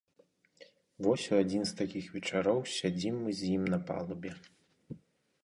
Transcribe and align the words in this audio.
Вось 1.07 1.25
у 1.33 1.37
адзін 1.43 1.63
з 1.71 1.75
такіх 1.81 2.05
вечароў 2.15 2.63
сядзім 2.77 3.21
мы 3.27 3.35
з 3.43 3.53
ім 3.59 3.63
на 3.75 3.79
палубе. 3.93 4.35